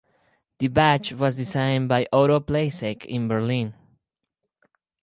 The 0.57 0.67
badge 0.67 1.13
was 1.13 1.35
designed 1.35 1.87
by 1.87 2.07
Otto 2.11 2.39
Placzeck 2.39 3.05
in 3.05 3.27
Berlin. 3.27 3.75